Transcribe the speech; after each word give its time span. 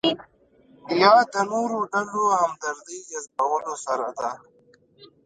یا 1.01 1.13
د 1.33 1.35
نورو 1.51 1.79
ډلو 1.91 2.21
همدردۍ 2.39 2.99
جذبولو 3.09 3.73
سره 3.85 4.07
ده. 4.19 4.31